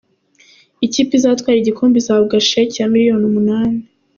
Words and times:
Ikipe 0.85 1.11
izatwara 1.17 1.57
igikombe 1.59 1.95
izahabwa 2.01 2.35
sheki 2.47 2.77
ya 2.81 2.87
miliyoni 2.93 3.25
umunani. 3.31 3.79